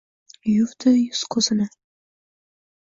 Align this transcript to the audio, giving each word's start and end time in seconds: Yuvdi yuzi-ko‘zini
Yuvdi 0.53 0.91
yuzi-ko‘zini 0.95 1.71